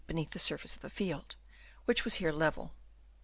beneath 0.07 0.31
the 0.31 0.39
surface 0.39 0.75
of 0.75 0.81
the 0.81 0.89
field, 0.89 1.35
which 1.85 2.03
was 2.03 2.15
here 2.15 2.31
level. 2.31 2.73